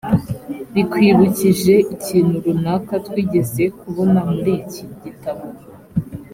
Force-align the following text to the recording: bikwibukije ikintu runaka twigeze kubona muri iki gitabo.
bikwibukije 0.73 1.73
ikintu 1.95 2.35
runaka 2.45 2.93
twigeze 3.05 3.63
kubona 3.79 4.19
muri 4.31 4.51
iki 4.61 4.83
gitabo. 5.03 5.45